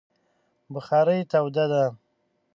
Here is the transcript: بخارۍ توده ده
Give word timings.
بخارۍ 0.73 1.19
توده 1.31 1.65
ده 1.71 1.83